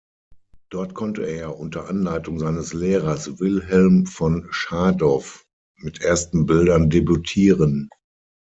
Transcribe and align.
Dort 0.71 0.95
konnte 0.95 1.27
er 1.27 1.59
unter 1.59 1.87
Anleitung 1.87 2.39
seines 2.39 2.73
Lehrers 2.73 3.39
Wilhelm 3.39 4.07
von 4.07 4.47
Schadow 4.49 5.23
mit 5.79 6.01
ersten 6.01 6.47
Bildern 6.47 6.89
debütieren. 6.89 7.87